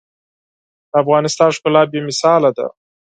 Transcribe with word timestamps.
د 0.89 0.91
افغانستان 1.03 1.49
ښکلا 1.55 1.81
بې 1.91 1.99
مثاله 2.07 2.49
ده. 2.57 2.67